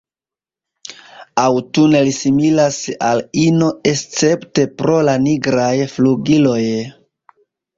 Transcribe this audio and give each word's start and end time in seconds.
Aŭtune 1.41 2.01
li 2.07 2.13
similas 2.21 2.79
al 3.09 3.21
ino 3.43 3.69
escepte 3.93 4.67
pro 4.81 4.97
la 5.11 5.15
nigraj 5.27 5.71
flugiloj. 5.95 6.61